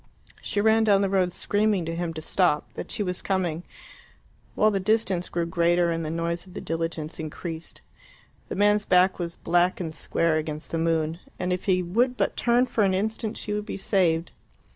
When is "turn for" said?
12.35-12.83